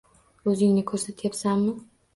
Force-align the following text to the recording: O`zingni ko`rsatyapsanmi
O`zingni 0.53 0.85
ko`rsatyapsanmi 0.93 1.79